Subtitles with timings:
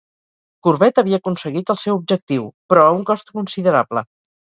[0.67, 4.09] Courbet havia aconseguit el seu objectiu, però a un cost considerable.